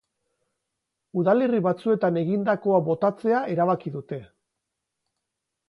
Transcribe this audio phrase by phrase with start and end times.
[1.23, 4.23] Udalerri batzuetan egindakoa botatzea erabaki dute.